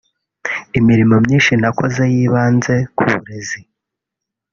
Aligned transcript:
Imirimo 0.79 1.15
myinshi 1.25 1.53
nakoze 1.61 2.01
yibanze 2.13 2.75
ku 2.95 3.03
burezi 3.11 3.59